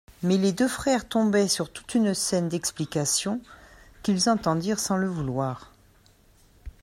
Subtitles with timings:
[0.23, 3.39] Mais les deux frères tombaient sur toute une scène d'explication,
[4.01, 5.71] qu'ils entendirent sans le vouloir.